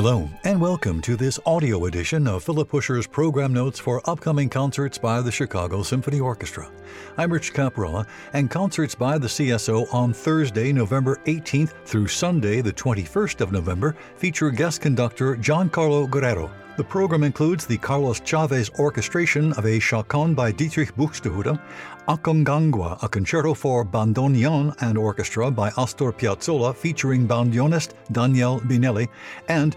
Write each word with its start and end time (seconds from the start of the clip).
escalão 0.00 0.30
and 0.42 0.58
welcome 0.58 1.02
to 1.02 1.16
this 1.16 1.38
audio 1.44 1.84
edition 1.84 2.26
of 2.26 2.42
Philip 2.42 2.70
Huscher's 2.70 3.06
program 3.06 3.52
notes 3.52 3.78
for 3.78 4.00
upcoming 4.08 4.48
concerts 4.48 4.96
by 4.96 5.20
the 5.20 5.30
Chicago 5.30 5.82
Symphony 5.82 6.18
Orchestra. 6.18 6.70
I'm 7.18 7.30
Rich 7.30 7.52
Caparella, 7.52 8.06
and 8.32 8.50
concerts 8.50 8.94
by 8.94 9.18
the 9.18 9.26
CSO 9.26 9.92
on 9.92 10.14
Thursday, 10.14 10.72
November 10.72 11.20
18th 11.26 11.74
through 11.84 12.08
Sunday, 12.08 12.62
the 12.62 12.72
21st 12.72 13.42
of 13.42 13.52
November, 13.52 13.94
feature 14.16 14.50
guest 14.50 14.80
conductor 14.80 15.36
Giancarlo 15.36 16.08
Guerrero. 16.08 16.50
The 16.76 16.84
program 16.84 17.24
includes 17.24 17.66
the 17.66 17.76
Carlos 17.76 18.20
Chavez 18.20 18.70
orchestration 18.78 19.52
of 19.52 19.66
a 19.66 19.78
chaconne 19.78 20.34
by 20.34 20.50
Dietrich 20.50 20.96
Buxtehude, 20.96 21.60
Aconcagua, 22.08 23.02
a 23.02 23.08
concerto 23.08 23.52
for 23.52 23.84
bandoneon 23.84 24.74
and 24.80 24.96
orchestra 24.96 25.50
by 25.50 25.70
Astor 25.76 26.10
Piazzolla 26.10 26.74
featuring 26.74 27.28
bandoneonist 27.28 27.92
Daniel 28.12 28.60
Binelli, 28.60 29.08
and 29.48 29.76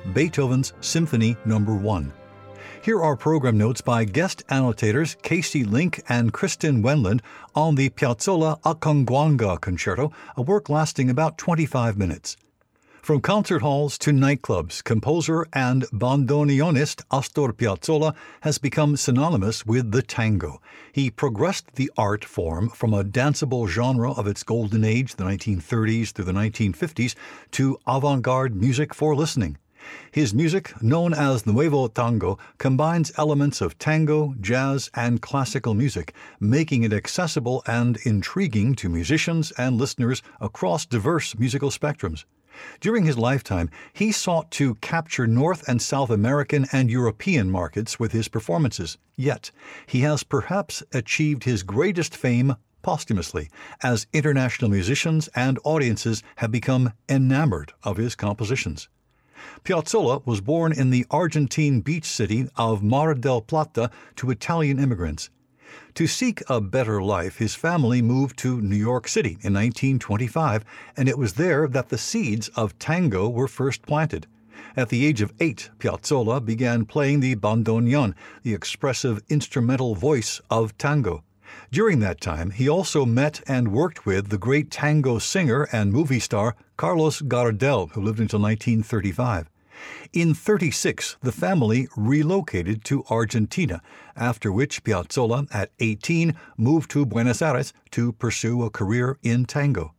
Beethoven's 0.54 0.74
Symphony 0.86 1.36
No. 1.46 1.58
1. 1.58 2.14
Here 2.84 3.02
are 3.02 3.16
program 3.16 3.58
notes 3.58 3.82
by 3.82 4.06
guest 4.06 4.44
annotators 4.50 5.18
Kacey 5.24 5.64
Link 5.64 6.04
and 6.08 6.32
Kristin 6.32 6.84
Wendland 6.84 7.22
on 7.56 7.74
the 7.74 7.90
Piazzolla 7.90 8.62
Aconcagua 8.62 9.60
concerto, 9.60 10.12
a 10.38 10.44
work 10.44 10.70
lasting 10.70 11.10
about 11.10 11.40
25 11.40 11.98
minutes. 11.98 12.38
From 13.02 13.20
concert 13.20 13.64
halls 13.64 13.98
to 13.98 14.12
nightclubs, 14.12 14.84
composer 14.84 15.48
and 15.54 15.86
bandoneonist 15.86 17.04
Astor 17.12 17.52
Piazzolla 17.52 18.14
has 18.42 18.60
become 18.60 18.96
synonymous 18.96 19.66
with 19.66 19.92
the 19.92 20.04
tango. 20.04 20.62
He 20.92 21.10
progressed 21.10 21.74
the 21.74 21.92
art 21.98 22.24
form 22.24 22.70
from 22.70 22.94
a 22.94 23.04
danceable 23.04 23.68
genre 23.68 24.12
of 24.12 24.28
its 24.28 24.44
golden 24.44 24.84
age, 24.84 25.16
the 25.16 25.24
1930s 25.24 26.12
through 26.12 26.26
the 26.26 26.32
1950s, 26.32 27.16
to 27.52 27.80
avant 27.88 28.22
garde 28.22 28.56
music 28.56 28.94
for 28.94 29.16
listening. 29.16 29.58
His 30.12 30.34
music, 30.34 30.74
known 30.82 31.14
as 31.14 31.46
Nuevo 31.46 31.88
Tango, 31.88 32.38
combines 32.58 33.12
elements 33.18 33.62
of 33.62 33.78
tango, 33.78 34.36
jazz, 34.40 34.90
and 34.94 35.22
classical 35.22 35.74
music, 35.74 36.14
making 36.40 36.84
it 36.84 36.94
accessible 36.94 37.64
and 37.66 37.98
intriguing 38.04 38.76
to 38.76 38.90
musicians 38.90 39.52
and 39.52 39.78
listeners 39.78 40.22
across 40.40 40.86
diverse 40.86 41.38
musical 41.38 41.70
spectrums. 41.70 42.26
During 42.80 43.06
his 43.06 43.18
lifetime, 43.18 43.70
he 43.94 44.12
sought 44.12 44.52
to 44.52 44.76
capture 44.76 45.26
North 45.26 45.68
and 45.68 45.82
South 45.82 46.12
American 46.12 46.68
and 46.72 46.90
European 46.90 47.50
markets 47.50 48.00
with 48.00 48.12
his 48.12 48.28
performances. 48.28 48.98
Yet, 49.16 49.52
he 49.88 50.02
has 50.02 50.24
perhaps 50.24 50.84
achieved 50.94 51.46
his 51.46 51.64
greatest 51.64 52.16
fame 52.16 52.56
posthumously, 52.84 53.50
as 53.82 54.06
international 54.14 54.70
musicians 54.70 55.30
and 55.30 55.58
audiences 55.64 56.22
have 56.36 56.52
become 56.52 56.94
enamored 57.10 57.74
of 57.84 57.98
his 57.98 58.14
compositions. 58.14 58.90
Piazzolla 59.64 60.26
was 60.26 60.42
born 60.42 60.72
in 60.72 60.90
the 60.90 61.06
Argentine 61.10 61.82
beach 61.82 62.06
city 62.06 62.48
of 62.56 62.84
Mar 62.84 63.14
del 63.14 63.42
Plata 63.42 63.90
to 64.16 64.32
Italian 64.32 64.80
immigrants. 64.80 65.30
To 65.96 66.08
seek 66.08 66.42
a 66.50 66.62
better 66.62 67.02
life, 67.02 67.38
his 67.38 67.56
family 67.56 68.02
moved 68.02 68.38
to 68.40 68.62
New 68.62 68.76
York 68.76 69.08
City 69.08 69.38
in 69.42 69.54
1925, 69.54 70.64
and 70.96 71.10
it 71.10 71.18
was 71.18 71.34
there 71.34 71.68
that 71.68 71.90
the 71.90 71.98
seeds 71.98 72.48
of 72.50 72.78
tango 72.80 73.30
were 73.30 73.48
first 73.48 73.84
planted. 73.84 74.28
At 74.76 74.90
the 74.90 75.06
age 75.06 75.22
of 75.22 75.34
eight, 75.40 75.70
Piazzolla 75.80 76.44
began 76.44 76.86
playing 76.86 77.20
the 77.20 77.36
bandoneon, 77.36 78.16
the 78.42 78.54
expressive 78.54 79.22
instrumental 79.30 79.94
voice 79.94 80.42
of 80.50 80.78
tango. 80.78 81.24
During 81.72 82.00
that 82.00 82.22
time, 82.22 82.52
he 82.52 82.70
also 82.70 83.06
met 83.06 83.42
and 83.48 83.72
worked 83.72 84.06
with 84.06 84.30
the 84.30 84.38
great 84.38 84.70
tango 84.70 85.20
singer 85.20 85.68
and 85.72 85.92
movie 85.92 86.20
star 86.20 86.56
Carlos 86.78 87.22
Gardel, 87.22 87.92
who 87.92 88.02
lived 88.02 88.20
until 88.20 88.40
1935. 88.40 89.50
In 90.14 90.34
36, 90.34 91.18
the 91.22 91.32
family 91.32 91.88
relocated 91.98 92.84
to 92.86 93.04
Argentina, 93.10 93.82
after 94.16 94.52
which 94.52 94.84
Piazzolla, 94.84 95.48
at 95.54 95.72
18, 95.80 96.36
moved 96.58 96.92
to 96.92 97.06
Buenos 97.06 97.42
Aires 97.42 97.74
to 97.92 98.14
pursue 98.14 98.64
a 98.64 98.70
career 98.70 99.18
in 99.24 99.46
tango. 99.46 99.94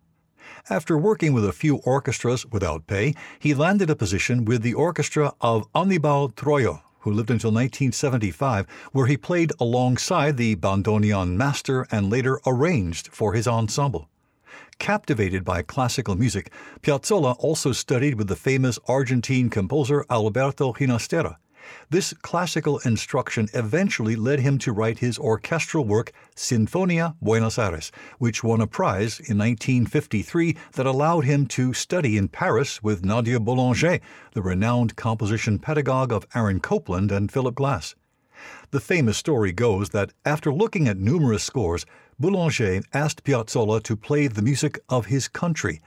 After 0.70 0.96
working 0.96 1.32
with 1.32 1.44
a 1.44 1.52
few 1.52 1.76
orchestras 1.78 2.46
without 2.46 2.86
pay, 2.86 3.14
he 3.38 3.54
landed 3.54 3.90
a 3.90 3.96
position 3.96 4.44
with 4.44 4.62
the 4.62 4.74
orchestra 4.74 5.34
of 5.40 5.66
Anibal 5.74 6.30
Troilo, 6.30 6.82
who 7.04 7.12
lived 7.12 7.30
until 7.30 7.52
1975, 7.52 8.66
where 8.92 9.06
he 9.06 9.16
played 9.16 9.52
alongside 9.60 10.36
the 10.36 10.56
bandoneon 10.56 11.36
master 11.36 11.86
and 11.90 12.10
later 12.10 12.40
arranged 12.46 13.08
for 13.08 13.34
his 13.34 13.46
ensemble. 13.46 14.08
Captivated 14.78 15.44
by 15.44 15.62
classical 15.62 16.16
music, 16.16 16.50
Piazzolla 16.82 17.36
also 17.38 17.72
studied 17.72 18.16
with 18.16 18.28
the 18.28 18.36
famous 18.36 18.78
Argentine 18.88 19.50
composer 19.50 20.04
Alberto 20.10 20.72
Ginastera. 20.72 21.36
This 21.90 22.12
classical 22.12 22.78
instruction 22.78 23.48
eventually 23.54 24.16
led 24.16 24.40
him 24.40 24.58
to 24.58 24.72
write 24.72 24.98
his 24.98 25.18
orchestral 25.18 25.84
work 25.84 26.12
Sinfonia 26.34 27.16
Buenos 27.20 27.58
Aires, 27.58 27.92
which 28.18 28.42
won 28.42 28.60
a 28.60 28.66
prize 28.66 29.20
in 29.20 29.38
1953 29.38 30.56
that 30.72 30.86
allowed 30.86 31.24
him 31.24 31.46
to 31.46 31.72
study 31.72 32.16
in 32.16 32.28
Paris 32.28 32.82
with 32.82 33.04
Nadia 33.04 33.38
Boulanger, 33.38 34.00
the 34.32 34.42
renowned 34.42 34.96
composition 34.96 35.58
pedagogue 35.58 36.12
of 36.12 36.26
Aaron 36.34 36.60
Copland 36.60 37.10
and 37.12 37.30
Philip 37.30 37.54
Glass. 37.54 37.94
The 38.70 38.80
famous 38.80 39.16
story 39.16 39.52
goes 39.52 39.90
that 39.90 40.12
after 40.24 40.52
looking 40.52 40.88
at 40.88 40.98
numerous 40.98 41.44
scores, 41.44 41.86
Boulanger 42.18 42.82
asked 42.92 43.24
Piazzolla 43.24 43.82
to 43.84 43.96
play 43.96 44.26
the 44.26 44.42
music 44.42 44.78
of 44.88 45.06
his 45.06 45.28
country. 45.28 45.80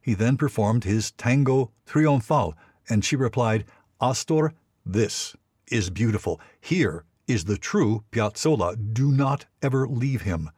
He 0.00 0.14
then 0.14 0.36
performed 0.36 0.84
his 0.84 1.12
Tango 1.12 1.70
Triomphal, 1.86 2.54
and 2.88 3.04
she 3.04 3.16
replied, 3.16 3.64
Astor, 4.00 4.52
this 4.84 5.34
is 5.70 5.90
beautiful. 5.90 6.40
Here 6.60 7.04
is 7.26 7.44
the 7.44 7.56
true 7.56 8.04
Piazzolla. 8.12 8.76
Do 8.92 9.10
not 9.10 9.46
ever 9.62 9.88
leave 9.88 10.22
him. 10.22 10.50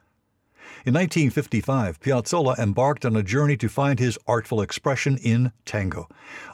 In 0.85 0.95
1955, 0.95 2.01
Piazzolla 2.01 2.59
embarked 2.59 3.05
on 3.05 3.17
a 3.17 3.23
journey 3.23 3.57
to 3.57 3.69
find 3.69 3.99
his 3.99 4.19
artful 4.27 4.61
expression 4.61 5.17
in 5.19 5.53
tango. 5.65 6.09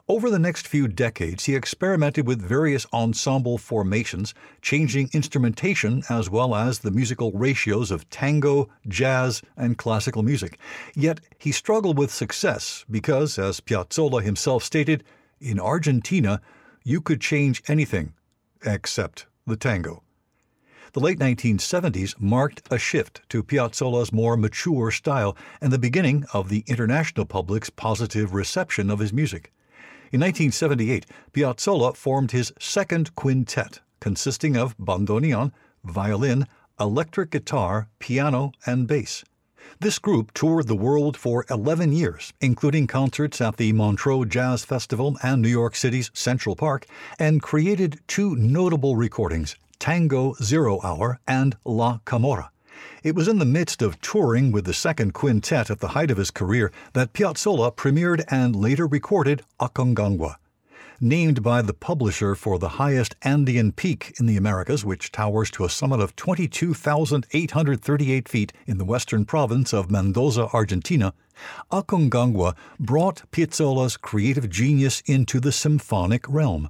Over 0.08 0.30
the 0.30 0.38
next 0.38 0.68
few 0.68 0.86
decades, 0.86 1.44
he 1.44 1.54
experimented 1.54 2.26
with 2.26 2.40
various 2.40 2.86
ensemble 2.92 3.58
formations, 3.58 4.34
changing 4.60 5.10
instrumentation 5.12 6.02
as 6.08 6.30
well 6.30 6.54
as 6.54 6.78
the 6.78 6.90
musical 6.90 7.32
ratios 7.32 7.90
of 7.90 8.08
tango, 8.10 8.68
jazz, 8.88 9.42
and 9.56 9.78
classical 9.78 10.22
music. 10.22 10.58
Yet 10.94 11.20
he 11.38 11.52
struggled 11.52 11.98
with 11.98 12.12
success 12.12 12.84
because, 12.90 13.38
as 13.38 13.60
Piazzolla 13.60 14.22
himself 14.22 14.62
stated, 14.62 15.04
in 15.40 15.58
Argentina, 15.58 16.40
you 16.84 17.00
could 17.00 17.20
change 17.20 17.62
anything 17.68 18.14
except 18.64 19.26
the 19.46 19.56
tango. 19.56 20.02
The 20.92 21.00
late 21.00 21.18
1970s 21.18 22.20
marked 22.20 22.62
a 22.70 22.78
shift 22.78 23.22
to 23.30 23.42
Piazzolla's 23.42 24.12
more 24.12 24.36
mature 24.36 24.90
style 24.90 25.36
and 25.60 25.72
the 25.72 25.78
beginning 25.78 26.26
of 26.34 26.50
the 26.50 26.64
international 26.66 27.24
public's 27.24 27.70
positive 27.70 28.34
reception 28.34 28.90
of 28.90 28.98
his 28.98 29.12
music. 29.12 29.52
In 30.10 30.20
1978, 30.20 31.06
Piazzolla 31.32 31.96
formed 31.96 32.32
his 32.32 32.52
second 32.60 33.14
quintet, 33.14 33.80
consisting 34.00 34.56
of 34.56 34.76
bandoneon, 34.76 35.52
violin, 35.82 36.46
electric 36.78 37.30
guitar, 37.30 37.88
piano, 37.98 38.52
and 38.66 38.86
bass. 38.86 39.24
This 39.80 39.98
group 39.98 40.32
toured 40.34 40.68
the 40.68 40.76
world 40.76 41.16
for 41.16 41.44
11 41.50 41.92
years, 41.92 42.32
including 42.40 42.86
concerts 42.86 43.40
at 43.40 43.56
the 43.56 43.72
Montreux 43.72 44.26
Jazz 44.26 44.64
Festival 44.64 45.16
and 45.22 45.42
New 45.42 45.48
York 45.48 45.74
City's 45.76 46.10
Central 46.14 46.56
Park, 46.56 46.86
and 47.18 47.42
created 47.42 48.00
two 48.06 48.36
notable 48.36 48.96
recordings 48.96 49.56
Tango 49.78 50.34
Zero 50.42 50.80
Hour, 50.82 51.18
and 51.26 51.56
La 51.64 51.98
Camorra. 52.04 52.50
It 53.02 53.16
was 53.16 53.26
in 53.26 53.38
the 53.38 53.44
midst 53.44 53.82
of 53.82 54.00
touring 54.00 54.52
with 54.52 54.64
the 54.64 54.72
second 54.72 55.12
quintet 55.12 55.70
at 55.70 55.80
the 55.80 55.88
height 55.88 56.10
of 56.10 56.18
his 56.18 56.30
career 56.30 56.70
that 56.92 57.12
Piazzolla 57.12 57.74
premiered 57.74 58.24
and 58.28 58.54
later 58.54 58.86
recorded 58.86 59.42
Aconcagua. 59.60 60.36
Named 61.04 61.42
by 61.42 61.62
the 61.62 61.74
publisher 61.74 62.36
for 62.36 62.60
the 62.60 62.78
highest 62.78 63.16
Andean 63.22 63.72
peak 63.72 64.14
in 64.20 64.26
the 64.26 64.36
Americas, 64.36 64.84
which 64.84 65.10
towers 65.10 65.50
to 65.50 65.64
a 65.64 65.68
summit 65.68 65.98
of 65.98 66.14
22,838 66.14 68.28
feet 68.28 68.52
in 68.68 68.78
the 68.78 68.84
western 68.84 69.24
province 69.24 69.74
of 69.74 69.90
Mendoza, 69.90 70.46
Argentina, 70.52 71.12
Aconcagua 71.72 72.54
brought 72.78 73.28
Piazzolla's 73.32 73.96
creative 73.96 74.48
genius 74.48 75.02
into 75.04 75.40
the 75.40 75.50
symphonic 75.50 76.24
realm. 76.28 76.68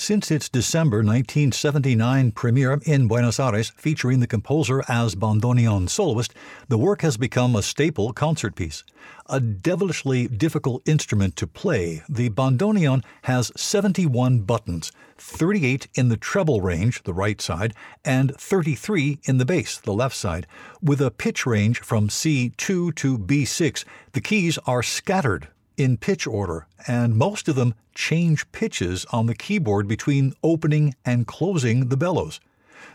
Since 0.00 0.30
its 0.30 0.48
December 0.48 1.02
1979 1.04 2.32
premiere 2.32 2.80
in 2.86 3.06
Buenos 3.06 3.38
Aires 3.38 3.68
featuring 3.76 4.20
the 4.20 4.26
composer 4.26 4.82
as 4.88 5.14
bandoneon 5.14 5.90
soloist, 5.90 6.32
the 6.68 6.78
work 6.78 7.02
has 7.02 7.18
become 7.18 7.54
a 7.54 7.62
staple 7.62 8.14
concert 8.14 8.54
piece. 8.54 8.82
A 9.26 9.40
devilishly 9.40 10.26
difficult 10.26 10.88
instrument 10.88 11.36
to 11.36 11.46
play, 11.46 12.02
the 12.08 12.30
bandoneon 12.30 13.04
has 13.24 13.52
71 13.56 14.40
buttons, 14.40 14.90
38 15.18 15.88
in 15.92 16.08
the 16.08 16.16
treble 16.16 16.62
range, 16.62 17.02
the 17.02 17.12
right 17.12 17.38
side, 17.38 17.74
and 18.02 18.34
33 18.36 19.18
in 19.24 19.36
the 19.36 19.44
bass, 19.44 19.76
the 19.76 19.92
left 19.92 20.16
side. 20.16 20.46
With 20.80 21.02
a 21.02 21.10
pitch 21.10 21.44
range 21.44 21.80
from 21.80 22.08
C2 22.08 22.94
to 22.94 23.18
B6, 23.18 23.84
the 24.12 24.22
keys 24.22 24.58
are 24.66 24.82
scattered 24.82 25.48
in 25.82 25.96
pitch 25.96 26.26
order, 26.26 26.66
and 26.86 27.16
most 27.16 27.48
of 27.48 27.56
them 27.56 27.74
change 27.94 28.50
pitches 28.52 29.06
on 29.12 29.26
the 29.26 29.34
keyboard 29.34 29.88
between 29.88 30.34
opening 30.42 30.94
and 31.04 31.26
closing 31.26 31.88
the 31.88 31.96
bellows. 31.96 32.38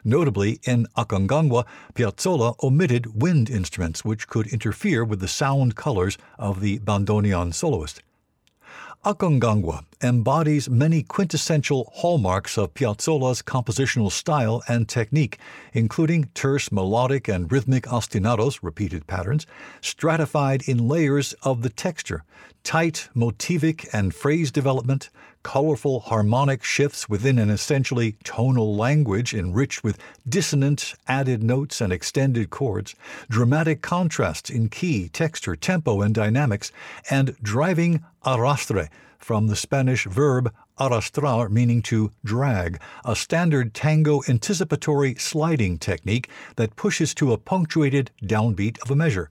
Notably, 0.03 0.59
in 0.63 0.87
Aconcagua, 0.95 1.65
Piazzolla 1.95 2.55
omitted 2.61 3.21
wind 3.21 3.49
instruments 3.49 4.05
which 4.05 4.27
could 4.27 4.47
interfere 4.47 5.03
with 5.03 5.19
the 5.19 5.27
sound 5.27 5.75
colors 5.75 6.17
of 6.37 6.61
the 6.61 6.77
bandoneon 6.79 7.53
soloist. 7.53 8.03
Aconcagua 9.03 9.85
embodies 10.01 10.67
many 10.67 11.03
quintessential 11.03 11.91
hallmarks 11.93 12.57
of 12.57 12.73
Piazzolla's 12.73 13.43
compositional 13.43 14.11
style 14.11 14.63
and 14.67 14.89
technique, 14.89 15.37
including 15.73 16.29
terse 16.33 16.71
melodic 16.71 17.27
and 17.27 17.51
rhythmic 17.51 17.83
ostinatos, 17.83 18.59
repeated 18.63 19.05
patterns, 19.05 19.45
stratified 19.81 20.67
in 20.67 20.87
layers 20.87 21.33
of 21.43 21.61
the 21.61 21.69
texture, 21.69 22.23
tight 22.65 23.09
motivic 23.15 23.87
and 23.93 24.13
phrase 24.13 24.51
development, 24.51 25.11
colorful 25.43 25.99
harmonic 25.99 26.63
shifts 26.63 27.07
within 27.07 27.37
an 27.37 27.51
essentially 27.51 28.17
tonal 28.23 28.75
language 28.75 29.35
enriched 29.35 29.83
with 29.83 29.99
dissonant 30.27 30.95
added 31.07 31.43
notes 31.43 31.79
and 31.79 31.93
extended 31.93 32.49
chords, 32.49 32.95
dramatic 33.29 33.83
contrasts 33.83 34.49
in 34.49 34.67
key, 34.67 35.07
texture, 35.09 35.55
tempo, 35.55 36.01
and 36.01 36.15
dynamics, 36.15 36.71
and 37.11 37.37
driving 37.43 38.03
arrastre 38.25 38.89
from 39.19 39.45
the 39.45 39.55
Spanish 39.55 40.05
verb 40.05 40.51
arrastrar, 40.79 41.51
meaning 41.51 41.83
to 41.83 42.11
drag, 42.23 42.81
a 43.05 43.15
standard 43.15 43.75
tango 43.75 44.21
anticipatory 44.27 45.13
sliding 45.15 45.77
technique 45.77 46.29
that 46.55 46.75
pushes 46.75 47.13
to 47.13 47.31
a 47.31 47.37
punctuated 47.37 48.09
downbeat 48.23 48.81
of 48.81 48.89
a 48.89 48.95
measure. 48.95 49.29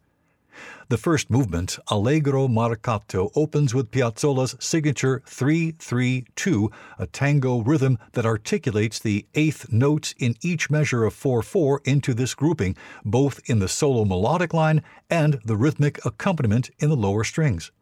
The 0.89 0.99
first 0.99 1.31
movement, 1.31 1.79
Allegro 1.89 2.47
Marcato, 2.49 3.31
opens 3.35 3.75
with 3.75 3.91
Piazzolla's 3.91 4.57
signature 4.61 5.23
3-3-2, 5.27 6.73
a 6.99 7.07
tango 7.07 7.63
rhythm 7.63 7.99
that 8.13 8.27
articulates 8.27 8.99
the 8.99 9.27
eighth 9.35 9.73
notes 9.73 10.15
in 10.19 10.37
each 10.43 10.71
measure 10.71 11.05
of 11.05 11.15
4-4 11.15 11.79
into 11.87 12.15
this 12.15 12.35
grouping, 12.35 12.77
both 13.05 13.41
in 13.47 13.59
the 13.59 13.69
solo 13.69 14.05
melodic 14.05 14.53
line 14.53 14.83
and 15.09 15.41
the 15.45 15.57
rhythmic 15.57 16.05
accompaniment 16.05 16.71
in 16.79 16.91
the 16.91 16.97
lower 16.97 17.25
strings. 17.25 17.73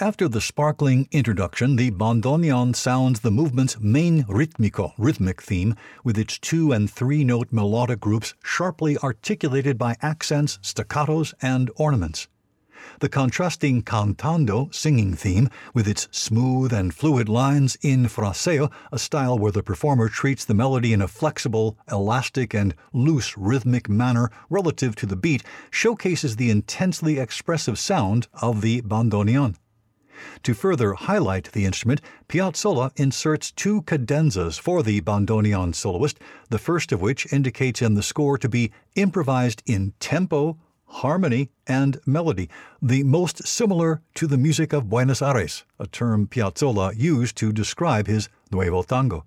After 0.00 0.26
the 0.26 0.40
sparkling 0.40 1.06
introduction, 1.12 1.76
the 1.76 1.90
bandoneon 1.90 2.74
sounds 2.74 3.20
the 3.20 3.30
movement's 3.30 3.78
main 3.78 4.24
ritmico, 4.24 4.94
rhythmic 4.96 5.42
theme, 5.42 5.74
with 6.02 6.16
its 6.16 6.38
two 6.38 6.72
and 6.72 6.90
three 6.90 7.24
note 7.24 7.48
melodic 7.52 8.00
groups 8.00 8.32
sharply 8.42 8.96
articulated 8.96 9.76
by 9.76 9.96
accents, 10.00 10.58
staccatos, 10.62 11.34
and 11.42 11.70
ornaments. 11.76 12.26
The 13.00 13.10
contrasting 13.10 13.82
cantando 13.82 14.74
singing 14.74 15.12
theme, 15.12 15.50
with 15.74 15.86
its 15.86 16.08
smooth 16.10 16.72
and 16.72 16.94
fluid 16.94 17.28
lines 17.28 17.76
in 17.82 18.06
fraseo, 18.06 18.72
a 18.90 18.98
style 18.98 19.38
where 19.38 19.52
the 19.52 19.62
performer 19.62 20.08
treats 20.08 20.46
the 20.46 20.54
melody 20.54 20.94
in 20.94 21.02
a 21.02 21.06
flexible, 21.06 21.76
elastic, 21.90 22.54
and 22.54 22.74
loose 22.94 23.36
rhythmic 23.36 23.90
manner 23.90 24.30
relative 24.48 24.96
to 24.96 25.06
the 25.06 25.16
beat, 25.16 25.44
showcases 25.70 26.36
the 26.36 26.50
intensely 26.50 27.18
expressive 27.18 27.78
sound 27.78 28.26
of 28.40 28.62
the 28.62 28.80
bandoneon. 28.80 29.54
To 30.42 30.54
further 30.54 30.94
highlight 30.94 31.52
the 31.52 31.64
instrument, 31.64 32.00
Piazzolla 32.28 32.90
inserts 32.96 33.50
two 33.50 33.82
cadenzas 33.82 34.58
for 34.58 34.82
the 34.82 35.00
bandoneon 35.00 35.74
soloist, 35.74 36.18
the 36.50 36.58
first 36.58 36.92
of 36.92 37.00
which 37.00 37.32
indicates 37.32 37.82
in 37.82 37.94
the 37.94 38.02
score 38.02 38.38
to 38.38 38.48
be 38.48 38.72
improvised 38.94 39.62
in 39.66 39.92
tempo, 40.00 40.58
harmony, 40.86 41.50
and 41.66 41.98
melody, 42.06 42.48
the 42.80 43.02
most 43.02 43.46
similar 43.46 44.02
to 44.14 44.26
the 44.26 44.36
music 44.36 44.72
of 44.72 44.90
Buenos 44.90 45.22
Aires, 45.22 45.64
a 45.78 45.86
term 45.86 46.26
Piazzolla 46.26 46.92
used 46.96 47.36
to 47.36 47.52
describe 47.52 48.06
his 48.06 48.28
Nuevo 48.50 48.82
Tango. 48.82 49.24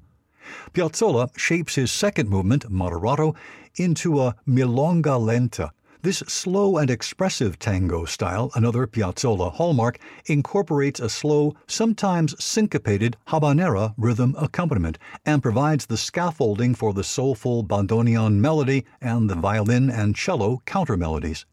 Piazzolla 0.74 1.30
shapes 1.38 1.76
his 1.76 1.92
second 1.92 2.30
movement, 2.30 2.72
Moderato, 2.72 3.36
into 3.78 4.22
a 4.22 4.36
milonga 4.48 5.20
lenta. 5.20 5.72
This 6.06 6.20
slow 6.28 6.78
and 6.78 6.92
expressive 6.92 7.58
tango 7.58 8.06
style, 8.06 8.52
another 8.54 8.86
Piazzolla 8.86 9.52
hallmark, 9.52 9.98
incorporates 10.28 11.00
a 11.00 11.10
slow, 11.10 11.56
sometimes 11.66 12.36
syncopated 12.38 13.18
habanera 13.30 13.96
rhythm 13.98 14.36
accompaniment 14.38 15.00
and 15.26 15.42
provides 15.42 15.88
the 15.88 15.98
scaffolding 15.98 16.76
for 16.76 16.94
the 16.94 17.04
soulful 17.04 17.64
bandoneon 17.64 18.36
melody 18.36 18.86
and 19.02 19.28
the 19.28 19.34
violin 19.34 19.90
and 19.90 20.16
cello 20.16 20.62
counter 20.68 20.96
melodies. 20.96 21.48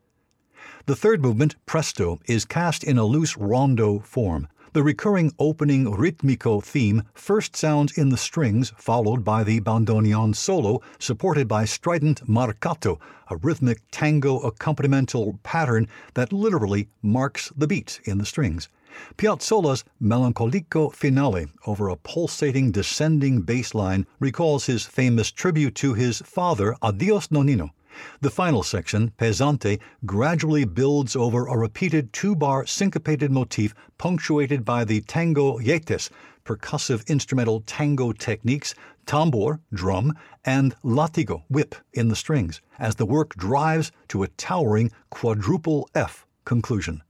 The 0.84 0.96
third 0.96 1.22
movement, 1.22 1.56
Presto, 1.64 2.20
is 2.26 2.44
cast 2.44 2.84
in 2.84 2.98
a 2.98 3.06
loose 3.06 3.38
rondo 3.38 4.00
form. 4.00 4.48
The 4.74 4.82
recurring 4.82 5.34
opening 5.38 5.84
ritmico 5.84 6.64
theme 6.64 7.02
first 7.12 7.54
sounds 7.54 7.98
in 7.98 8.08
the 8.08 8.16
strings, 8.16 8.72
followed 8.78 9.22
by 9.22 9.44
the 9.44 9.60
bandoneon 9.60 10.34
solo, 10.34 10.80
supported 10.98 11.46
by 11.46 11.66
strident 11.66 12.26
marcato, 12.26 12.98
a 13.28 13.36
rhythmic 13.36 13.82
tango 13.90 14.40
accompanimental 14.40 15.38
pattern 15.42 15.88
that 16.14 16.32
literally 16.32 16.88
marks 17.02 17.52
the 17.54 17.66
beat 17.66 18.00
in 18.04 18.16
the 18.16 18.24
strings. 18.24 18.70
Piazzolla's 19.18 19.84
Melancolico 20.00 20.90
Finale 20.90 21.48
over 21.66 21.88
a 21.88 21.96
pulsating 21.96 22.70
descending 22.70 23.42
bass 23.42 23.74
line 23.74 24.06
recalls 24.20 24.64
his 24.64 24.86
famous 24.86 25.30
tribute 25.30 25.74
to 25.74 25.92
his 25.92 26.22
father, 26.24 26.74
Adios 26.80 27.28
Nonnino. 27.28 27.72
The 28.20 28.30
final 28.30 28.62
section, 28.62 29.12
Pesante, 29.18 29.80
gradually 30.06 30.64
builds 30.64 31.14
over 31.14 31.46
a 31.46 31.58
repeated 31.58 32.12
two 32.12 32.34
bar 32.34 32.66
syncopated 32.66 33.30
motif 33.30 33.74
punctuated 33.98 34.64
by 34.64 34.84
the 34.84 35.00
tango 35.02 35.58
yeites, 35.58 36.10
percussive 36.44 37.06
instrumental 37.06 37.60
tango 37.60 38.12
techniques, 38.12 38.74
tambor, 39.06 39.60
drum, 39.72 40.14
and 40.44 40.74
latigo, 40.82 41.42
whip, 41.48 41.74
in 41.92 42.08
the 42.08 42.16
strings, 42.16 42.60
as 42.78 42.96
the 42.96 43.06
work 43.06 43.34
drives 43.36 43.92
to 44.08 44.22
a 44.22 44.28
towering 44.28 44.90
quadruple 45.10 45.88
F 45.94 46.26
conclusion. 46.44 47.02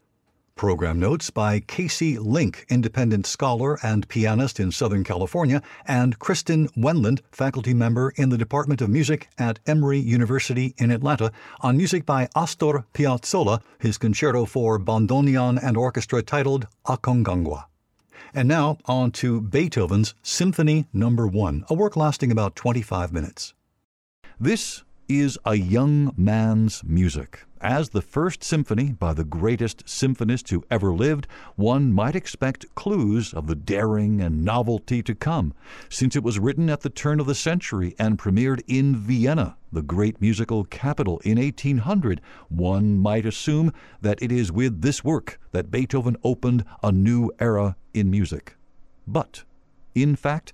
Program 0.54 1.00
notes 1.00 1.30
by 1.30 1.60
Kacey 1.60 2.18
Link, 2.18 2.66
independent 2.68 3.26
scholar 3.26 3.78
and 3.82 4.08
pianist 4.08 4.60
in 4.60 4.70
Southern 4.70 5.02
California, 5.04 5.62
and 5.86 6.18
Kristin 6.18 6.68
Wendland, 6.76 7.20
faculty 7.32 7.74
member 7.74 8.12
in 8.16 8.28
the 8.28 8.38
Department 8.38 8.80
of 8.80 8.88
Music 8.88 9.28
at 9.38 9.58
Emory 9.66 9.98
University 9.98 10.74
in 10.78 10.90
Atlanta, 10.90 11.32
on 11.60 11.76
music 11.76 12.06
by 12.06 12.28
Astor 12.36 12.84
Piazzolla, 12.94 13.60
his 13.78 13.98
concerto 13.98 14.44
for 14.44 14.78
bandoneon 14.78 15.58
and 15.62 15.76
orchestra 15.76 16.22
titled 16.22 16.66
Aconcagua. 16.86 17.64
And 18.34 18.48
now 18.48 18.78
on 18.86 19.10
to 19.12 19.40
Beethoven's 19.40 20.14
Symphony 20.22 20.86
Number 20.92 21.26
no. 21.26 21.38
1, 21.38 21.64
a 21.68 21.74
work 21.74 21.96
lasting 21.96 22.30
about 22.30 22.56
25 22.56 23.12
minutes. 23.12 23.54
This 24.40 24.84
is 25.08 25.38
a 25.44 25.54
young 25.54 26.14
man's 26.16 26.82
music. 26.84 27.44
As 27.62 27.90
the 27.90 28.02
first 28.02 28.42
symphony 28.42 28.90
by 28.90 29.14
the 29.14 29.22
greatest 29.22 29.86
symphonist 29.86 30.50
who 30.50 30.64
ever 30.68 30.92
lived, 30.92 31.28
one 31.54 31.92
might 31.92 32.16
expect 32.16 32.74
clues 32.74 33.32
of 33.32 33.46
the 33.46 33.54
daring 33.54 34.20
and 34.20 34.44
novelty 34.44 35.00
to 35.04 35.14
come, 35.14 35.54
since 35.88 36.16
it 36.16 36.24
was 36.24 36.40
written 36.40 36.68
at 36.68 36.80
the 36.80 36.90
turn 36.90 37.20
of 37.20 37.26
the 37.26 37.36
century 37.36 37.94
and 38.00 38.18
premiered 38.18 38.62
in 38.66 38.96
Vienna, 38.96 39.56
the 39.70 39.80
great 39.80 40.20
musical 40.20 40.64
capital, 40.64 41.20
in 41.20 41.38
1800. 41.38 42.20
One 42.48 42.98
might 42.98 43.24
assume 43.24 43.72
that 44.00 44.20
it 44.20 44.32
is 44.32 44.50
with 44.50 44.82
this 44.82 45.04
work 45.04 45.38
that 45.52 45.70
Beethoven 45.70 46.16
opened 46.24 46.64
a 46.82 46.90
new 46.90 47.30
era 47.38 47.76
in 47.94 48.10
music. 48.10 48.56
But, 49.06 49.44
in 49.94 50.16
fact, 50.16 50.52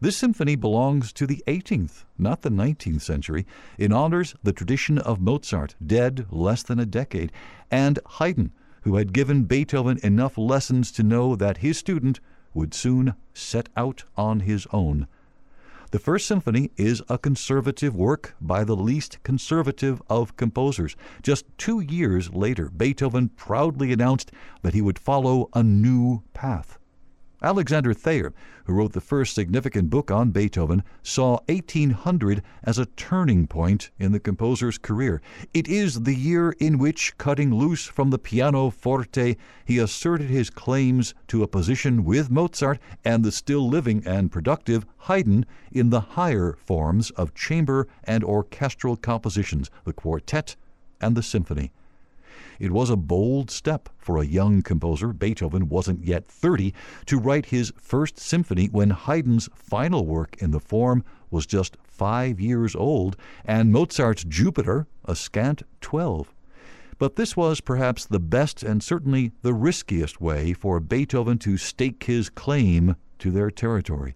this 0.00 0.16
symphony 0.16 0.54
belongs 0.54 1.12
to 1.12 1.26
the 1.26 1.42
18th, 1.46 2.04
not 2.16 2.42
the 2.42 2.50
19th 2.50 3.00
century. 3.00 3.46
It 3.78 3.92
honors 3.92 4.34
the 4.42 4.52
tradition 4.52 4.98
of 4.98 5.20
Mozart, 5.20 5.74
dead 5.84 6.26
less 6.30 6.62
than 6.62 6.78
a 6.78 6.86
decade, 6.86 7.32
and 7.70 7.98
Haydn, 8.06 8.52
who 8.82 8.96
had 8.96 9.12
given 9.12 9.44
Beethoven 9.44 9.98
enough 10.02 10.38
lessons 10.38 10.92
to 10.92 11.02
know 11.02 11.34
that 11.34 11.58
his 11.58 11.78
student 11.78 12.20
would 12.54 12.74
soon 12.74 13.14
set 13.34 13.68
out 13.76 14.04
on 14.16 14.40
his 14.40 14.66
own. 14.72 15.06
The 15.90 15.98
First 15.98 16.26
Symphony 16.26 16.70
is 16.76 17.02
a 17.08 17.16
conservative 17.16 17.96
work 17.96 18.36
by 18.40 18.62
the 18.62 18.76
least 18.76 19.22
conservative 19.22 20.02
of 20.10 20.36
composers. 20.36 20.96
Just 21.22 21.46
two 21.56 21.80
years 21.80 22.32
later, 22.34 22.68
Beethoven 22.68 23.30
proudly 23.30 23.92
announced 23.92 24.30
that 24.62 24.74
he 24.74 24.82
would 24.82 24.98
follow 24.98 25.48
a 25.54 25.62
new 25.62 26.22
path. 26.34 26.78
Alexander 27.40 27.94
Thayer, 27.94 28.32
who 28.64 28.72
wrote 28.72 28.94
the 28.94 29.00
first 29.00 29.32
significant 29.32 29.90
book 29.90 30.10
on 30.10 30.32
Beethoven, 30.32 30.82
saw 31.04 31.38
1800 31.46 32.42
as 32.64 32.78
a 32.78 32.86
turning 32.86 33.46
point 33.46 33.90
in 33.96 34.10
the 34.10 34.18
composer's 34.18 34.76
career. 34.76 35.22
It 35.54 35.68
is 35.68 36.02
the 36.02 36.16
year 36.16 36.50
in 36.58 36.78
which, 36.78 37.16
cutting 37.16 37.54
loose 37.54 37.84
from 37.84 38.10
the 38.10 38.18
pianoforte, 38.18 39.36
he 39.64 39.78
asserted 39.78 40.28
his 40.28 40.50
claims 40.50 41.14
to 41.28 41.44
a 41.44 41.48
position 41.48 42.04
with 42.04 42.28
Mozart 42.28 42.80
and 43.04 43.24
the 43.24 43.30
still 43.30 43.68
living 43.68 44.02
and 44.04 44.32
productive 44.32 44.84
Haydn 45.02 45.46
in 45.70 45.90
the 45.90 46.00
higher 46.00 46.54
forms 46.54 47.10
of 47.10 47.34
chamber 47.34 47.86
and 48.02 48.24
orchestral 48.24 48.96
compositions, 48.96 49.70
the 49.84 49.92
quartet 49.92 50.56
and 51.00 51.16
the 51.16 51.22
symphony. 51.22 51.70
It 52.58 52.72
was 52.72 52.90
a 52.90 52.96
bold 52.96 53.50
step 53.50 53.88
for 53.96 54.18
a 54.18 54.26
young 54.26 54.62
composer, 54.62 55.12
Beethoven 55.12 55.68
wasn't 55.68 56.04
yet 56.04 56.26
30, 56.26 56.74
to 57.06 57.18
write 57.18 57.46
his 57.46 57.72
first 57.76 58.18
symphony 58.18 58.66
when 58.66 58.90
Haydn's 58.90 59.48
final 59.54 60.06
work 60.06 60.36
in 60.40 60.50
the 60.50 60.60
form 60.60 61.04
was 61.30 61.46
just 61.46 61.76
five 61.84 62.40
years 62.40 62.74
old, 62.74 63.16
and 63.44 63.72
Mozart's 63.72 64.24
Jupiter 64.24 64.86
a 65.04 65.14
scant 65.14 65.62
12. 65.80 66.34
But 66.98 67.14
this 67.14 67.36
was 67.36 67.60
perhaps 67.60 68.06
the 68.06 68.18
best 68.18 68.64
and 68.64 68.82
certainly 68.82 69.30
the 69.42 69.54
riskiest 69.54 70.20
way 70.20 70.52
for 70.52 70.80
Beethoven 70.80 71.38
to 71.38 71.56
stake 71.56 72.04
his 72.04 72.28
claim 72.28 72.96
to 73.20 73.30
their 73.30 73.52
territory. 73.52 74.14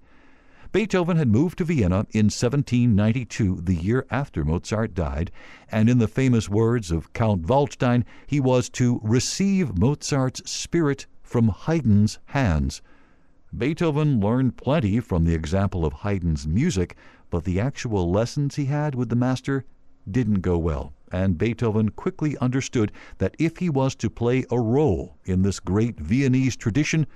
Beethoven 0.73 1.19
had 1.19 1.29
moved 1.29 1.59
to 1.59 1.65
Vienna 1.65 2.07
in 2.13 2.31
1792, 2.31 3.61
the 3.61 3.75
year 3.75 4.07
after 4.11 4.43
Mozart 4.43 4.95
died, 4.95 5.31
and 5.69 5.91
in 5.91 5.99
the 5.99 6.09
famous 6.09 6.49
words 6.49 6.91
of 6.91 7.13
Count 7.13 7.43
Waldstein, 7.43 8.05
he 8.27 8.41
was 8.41 8.71
to 8.71 8.99
receive 9.03 9.77
Mozart's 9.77 10.51
spirit 10.51 11.07
from 11.23 11.49
Haydn's 11.49 12.19
hands. 12.25 12.81
Beethoven 13.55 14.19
learned 14.19 14.57
plenty 14.57 14.99
from 14.99 15.27
the 15.27 15.35
example 15.35 15.85
of 15.85 15.93
Haydn's 15.93 16.47
music, 16.47 16.97
but 17.29 17.45
the 17.45 17.61
actual 17.61 18.11
lessons 18.11 18.55
he 18.55 18.65
had 18.65 18.95
with 18.95 19.11
the 19.11 19.15
master 19.15 19.67
didn't 20.11 20.41
go 20.41 20.57
well, 20.57 20.95
and 21.13 21.37
Beethoven 21.37 21.91
quickly 21.91 22.35
understood 22.39 22.91
that 23.19 23.37
if 23.39 23.59
he 23.59 23.69
was 23.69 23.95
to 23.97 24.09
play 24.09 24.47
a 24.51 24.59
role 24.59 25.19
in 25.27 25.43
this 25.43 25.61
great 25.61 26.01
Viennese 26.01 26.57
tradition, 26.57 27.07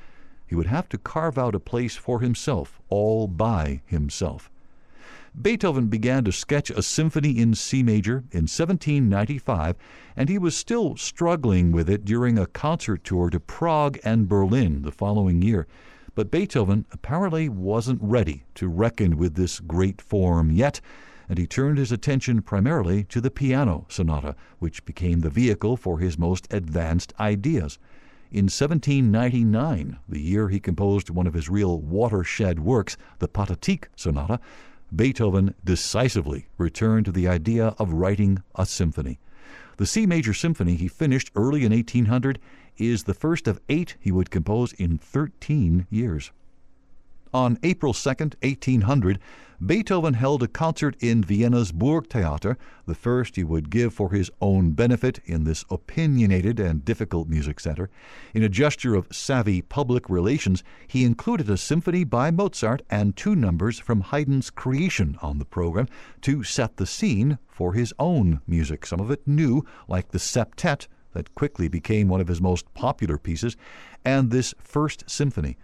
he 0.47 0.55
would 0.55 0.67
have 0.67 0.89
to 0.89 0.99
carve 0.99 1.37
out 1.37 1.55
a 1.55 1.61
place 1.61 1.97
for 1.97 2.21
himself 2.21 2.81
all 2.89 3.27
by 3.27 3.81
himself. 3.87 4.51
Beethoven 5.41 5.89
began 5.89 6.25
to 6.25 6.33
sketch 6.33 6.71
a 6.71 6.83
symphony 6.83 7.39
in 7.39 7.55
C 7.55 7.83
major 7.83 8.25
in 8.31 8.45
1795, 8.49 9.77
and 10.17 10.31
he 10.31 10.39
was 10.39 10.57
still 10.57 10.97
struggling 10.97 11.73
with 11.73 11.91
it 11.91 12.07
during 12.07 12.39
a 12.39 12.47
concert 12.47 13.05
tour 13.05 13.29
to 13.29 13.39
Prague 13.39 13.99
and 14.03 14.29
Berlin 14.29 14.81
the 14.81 14.93
following 14.93 15.43
year. 15.43 15.67
But 16.15 16.31
Beethoven 16.31 16.87
apparently 16.91 17.51
wasn't 17.51 18.01
ready 18.01 18.45
to 18.55 18.69
reckon 18.69 19.19
with 19.19 19.35
this 19.35 19.61
great 19.61 20.01
form 20.01 20.51
yet, 20.51 20.81
and 21.29 21.39
he 21.39 21.47
turned 21.47 21.77
his 21.77 21.93
attention 21.93 22.41
primarily 22.41 23.05
to 23.05 23.21
the 23.21 23.31
piano 23.31 23.85
sonata, 23.91 24.35
which 24.59 24.87
became 24.87 25.21
the 25.21 25.29
vehicle 25.29 25.77
for 25.77 25.99
his 25.99 26.19
most 26.19 26.51
advanced 26.51 27.13
ideas. 27.21 27.79
In 28.31 28.47
1799, 28.47 29.99
the 30.09 30.21
year 30.21 30.49
he 30.49 30.59
composed 30.59 31.11
one 31.11 31.27
of 31.27 31.35
his 31.35 31.49
real 31.49 31.81
watershed 31.81 32.59
works, 32.59 32.97
the 33.21 33.29
Pathetique 33.29 33.89
Sonata, 33.95 34.41
Beethoven 34.95 35.55
decisively 35.65 36.47
returned 36.59 37.07
to 37.07 37.13
the 37.13 37.29
idea 37.29 37.75
of 37.79 37.93
writing 37.93 38.43
a 38.55 38.67
symphony. 38.67 39.21
The 39.77 39.87
C 39.87 40.07
major 40.07 40.35
symphony 40.35 40.75
he 40.75 40.89
finished 40.89 41.31
early 41.37 41.65
in 41.65 41.73
1800 41.73 42.41
is 42.79 43.05
the 43.05 43.15
first 43.15 43.47
of 43.47 43.61
eight 43.69 43.97
he 44.01 44.11
would 44.11 44.31
compose 44.31 44.73
in 44.73 44.99
13 44.99 45.87
years. 45.89 46.33
On 47.37 47.59
April 47.63 47.93
2, 47.93 48.09
1800, 48.09 49.19
Beethoven 49.61 50.15
held 50.15 50.43
a 50.43 50.49
concert 50.49 50.97
in 51.01 51.23
Vienna's 51.23 51.71
Burgtheater, 51.71 52.57
the 52.87 52.95
first 52.95 53.37
he 53.37 53.45
would 53.45 53.69
give 53.69 53.93
for 53.93 54.11
his 54.11 54.31
own 54.41 54.71
benefit 54.71 55.21
in 55.27 55.45
this 55.45 55.63
opinionated 55.69 56.59
and 56.59 56.83
difficult 56.83 57.29
music 57.29 57.61
center. 57.61 57.91
In 58.33 58.43
a 58.43 58.49
gesture 58.49 58.95
of 58.95 59.15
savvy 59.15 59.61
public 59.61 60.09
relations, 60.09 60.65
he 60.89 61.05
included 61.05 61.51
a 61.51 61.59
symphony 61.59 62.05
by 62.05 62.31
Mozart 62.31 62.81
and 62.89 63.15
two 63.15 63.37
numbers 63.37 63.79
from 63.79 64.01
Haydn's 64.01 64.49
Creation 64.49 65.19
on 65.21 65.39
the 65.39 65.45
program 65.45 65.89
to 66.23 66.43
set 66.43 66.79
the 66.79 66.87
scene 66.87 67.37
for 67.47 67.75
his 67.75 67.93
own 67.99 68.41
music, 68.47 68.87
some 68.87 68.99
of 68.99 69.11
it 69.11 69.29
new, 69.29 69.63
like 69.89 70.09
the 70.09 70.19
septet 70.19 70.87
that 71.13 71.35
quickly 71.35 71.69
became 71.69 72.09
one 72.09 72.23
of 72.23 72.29
his 72.29 72.41
most 72.41 72.73
popular 72.73 73.19
pieces, 73.19 73.59
and 74.07 74.31
this 74.31 74.55
first 74.63 75.05
symphony. 75.07 75.59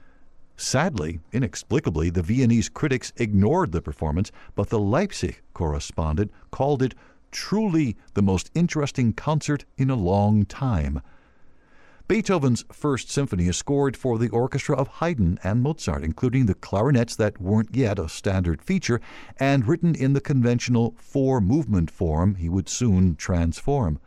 Sadly, 0.56 1.20
inexplicably, 1.32 2.10
the 2.10 2.22
Viennese 2.22 2.68
critics 2.68 3.12
ignored 3.16 3.72
the 3.72 3.82
performance, 3.82 4.30
but 4.54 4.68
the 4.68 4.78
Leipzig 4.78 5.40
correspondent 5.54 6.30
called 6.50 6.82
it 6.82 6.94
truly 7.30 7.96
the 8.14 8.22
most 8.22 8.50
interesting 8.54 9.12
concert 9.12 9.64
in 9.76 9.90
a 9.90 9.96
long 9.96 10.44
time. 10.44 11.00
Beethoven's 12.08 12.64
First 12.70 13.10
Symphony 13.10 13.48
is 13.48 13.56
scored 13.56 13.96
for 13.96 14.18
the 14.18 14.28
orchestra 14.28 14.76
of 14.76 14.88
Haydn 14.88 15.38
and 15.42 15.62
Mozart, 15.62 16.04
including 16.04 16.44
the 16.44 16.54
clarinets 16.54 17.16
that 17.16 17.40
weren't 17.40 17.74
yet 17.74 17.98
a 17.98 18.08
standard 18.08 18.60
feature, 18.60 19.00
and 19.38 19.66
written 19.66 19.94
in 19.94 20.12
the 20.12 20.20
conventional 20.20 20.94
four 20.98 21.40
movement 21.40 21.90
form 21.90 22.34
he 22.34 22.50
would 22.50 22.68
soon 22.68 23.16
transform. 23.16 23.98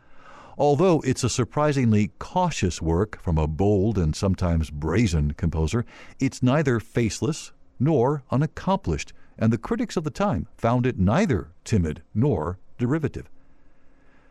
Although 0.58 1.00
it's 1.02 1.22
a 1.22 1.28
surprisingly 1.28 2.12
cautious 2.18 2.80
work 2.80 3.20
from 3.20 3.36
a 3.36 3.46
bold 3.46 3.98
and 3.98 4.16
sometimes 4.16 4.70
brazen 4.70 5.34
composer, 5.34 5.84
it's 6.18 6.42
neither 6.42 6.80
faceless 6.80 7.52
nor 7.78 8.22
unaccomplished, 8.30 9.12
and 9.38 9.52
the 9.52 9.58
critics 9.58 9.98
of 9.98 10.04
the 10.04 10.10
time 10.10 10.46
found 10.56 10.86
it 10.86 10.98
neither 10.98 11.50
timid 11.64 12.02
nor 12.14 12.58
derivative. 12.78 13.28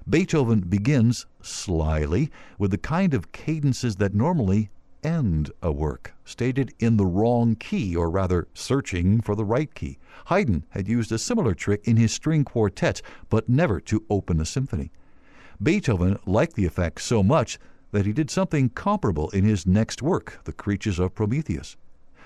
Beethoven 0.09 0.61
begins 0.61 1.27
slyly 1.43 2.31
with 2.57 2.71
the 2.71 2.79
kind 2.79 3.13
of 3.13 3.31
cadences 3.31 3.97
that 3.97 4.15
normally 4.15 4.71
end 5.03 5.51
a 5.61 5.71
work, 5.71 6.15
stated 6.23 6.73
in 6.79 6.97
the 6.97 7.05
wrong 7.05 7.55
key, 7.55 7.95
or 7.95 8.09
rather 8.09 8.47
searching 8.55 9.21
for 9.21 9.35
the 9.35 9.45
right 9.45 9.75
key. 9.75 9.99
Haydn 10.25 10.65
had 10.69 10.87
used 10.87 11.11
a 11.11 11.19
similar 11.19 11.53
trick 11.53 11.87
in 11.87 11.97
his 11.97 12.11
string 12.11 12.43
quartets, 12.43 13.03
but 13.29 13.47
never 13.47 13.79
to 13.81 14.03
open 14.09 14.41
a 14.41 14.45
symphony. 14.45 14.91
Beethoven 15.61 16.19
liked 16.25 16.55
the 16.55 16.65
effect 16.65 17.01
so 17.01 17.23
much 17.23 17.57
that 17.91 18.05
he 18.05 18.11
did 18.11 18.29
something 18.29 18.69
comparable 18.69 19.29
in 19.29 19.45
his 19.45 19.65
next 19.65 20.01
work, 20.01 20.41
The 20.43 20.51
Creatures 20.51 20.99
of 20.99 21.15
Prometheus. 21.15 21.77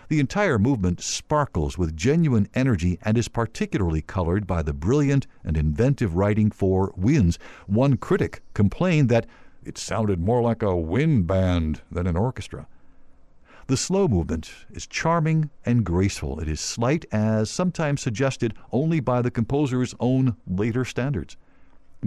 The 0.08 0.20
entire 0.20 0.58
movement 0.58 1.02
sparkles 1.02 1.78
with 1.78 1.96
genuine 1.96 2.48
energy 2.56 2.98
and 3.04 3.16
is 3.16 3.28
particularly 3.28 4.02
colored 4.02 4.48
by 4.48 4.64
the 4.64 4.74
brilliant 4.74 5.28
and 5.44 5.56
inventive 5.56 6.16
writing 6.16 6.50
for 6.50 6.92
winds. 6.98 7.38
One 7.68 7.98
critic 7.98 8.42
complained 8.56 9.10
that 9.10 9.28
it 9.64 9.78
sounded 9.78 10.20
more 10.20 10.42
like 10.42 10.64
a 10.64 10.76
wind 10.76 11.28
band 11.28 11.82
than 11.92 12.08
an 12.08 12.18
orchestra. 12.18 12.68
The 13.68 13.78
slow 13.78 14.08
movement 14.08 14.52
is 14.72 14.88
charming 14.88 15.52
and 15.64 15.86
graceful. 15.86 16.40
It 16.40 16.50
is 16.50 16.60
slight, 16.60 17.06
as 17.12 17.52
sometimes 17.52 18.02
suggested 18.02 18.56
only 18.72 19.00
by 19.00 19.22
the 19.22 19.30
composer's 19.30 19.94
own 20.00 20.36
later 20.48 20.84
standards. 20.84 21.38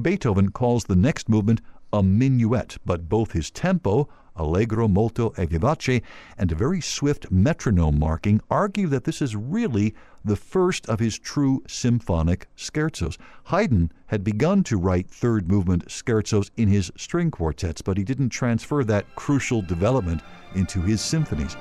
Beethoven 0.01 0.53
calls 0.53 0.85
the 0.85 0.97
next 0.97 1.29
movement 1.29 1.61
a 1.93 2.03
minuet, 2.03 2.79
but 2.87 3.11
both 3.11 3.33
his 3.33 3.51
tempo, 3.51 4.09
allegro 4.35 4.89
molto 4.89 5.35
e 5.39 5.45
vivace, 5.45 6.03
and 6.39 6.51
a 6.51 6.55
very 6.55 6.81
swift 6.81 7.31
metronome 7.31 7.99
marking 7.99 8.41
argue 8.51 8.87
that 8.87 9.05
this 9.05 9.21
is 9.21 9.37
really 9.37 9.95
the 10.25 10.35
first 10.35 10.89
of 10.89 10.99
his 10.99 11.19
true 11.19 11.63
symphonic 11.69 12.47
scherzos. 12.57 13.19
Haydn 13.45 13.93
had 14.07 14.25
begun 14.25 14.63
to 14.65 14.79
write 14.79 15.11
third 15.11 15.47
movement 15.47 15.87
scherzos 15.89 16.51
in 16.57 16.69
his 16.69 16.91
string 16.97 17.31
quartets, 17.31 17.83
but 17.83 17.99
he 17.99 18.05
didn't 18.05 18.31
transfer 18.31 18.83
that 18.85 19.15
crucial 19.15 19.61
development 19.61 20.23
into 20.55 20.81
his 20.81 21.03
symphonies. 21.03 21.55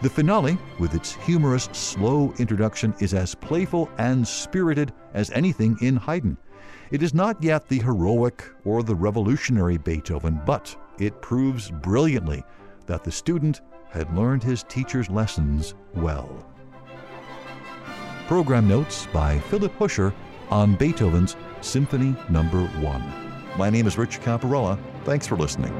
The 0.00 0.10
finale, 0.10 0.56
with 0.78 0.94
its 0.94 1.14
humorous, 1.14 1.68
slow 1.72 2.32
introduction, 2.38 2.94
is 3.00 3.14
as 3.14 3.34
playful 3.34 3.90
and 3.98 4.26
spirited 4.26 4.92
as 5.12 5.32
anything 5.32 5.76
in 5.80 5.96
Haydn. 5.96 6.36
It 6.90 7.02
is 7.02 7.12
not 7.12 7.42
yet 7.42 7.68
the 7.68 7.80
heroic 7.80 8.44
or 8.64 8.82
the 8.82 8.94
revolutionary 8.94 9.76
Beethoven, 9.76 10.40
but 10.46 10.74
it 10.98 11.20
proves 11.20 11.70
brilliantly 11.70 12.42
that 12.86 13.04
the 13.04 13.12
student 13.12 13.60
had 13.90 14.14
learned 14.16 14.42
his 14.42 14.64
teacher's 14.64 15.10
lessons 15.10 15.74
well. 15.94 16.46
Program 18.26 18.68
notes 18.68 19.06
by 19.12 19.38
Philip 19.38 19.76
Huscher 19.78 20.14
on 20.50 20.76
Beethoven's 20.76 21.36
Symphony 21.60 22.16
Number 22.30 22.60
no. 22.60 22.88
1. 22.88 23.58
My 23.58 23.68
name 23.68 23.86
is 23.86 23.98
Rich 23.98 24.20
Caparella. 24.20 24.78
Thanks 25.04 25.26
for 25.26 25.36
listening. 25.36 25.74